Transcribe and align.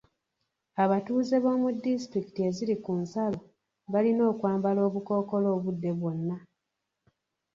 Abatuuze 0.83 1.35
b'omu 1.43 1.69
disitulikiti 1.83 2.39
eziri 2.49 2.75
ku 2.83 2.91
nsalo 3.01 3.39
balina 3.91 4.23
okwambala 4.31 4.79
obukookolo 4.87 5.47
obudde 5.55 5.91
bwonna. 5.99 6.37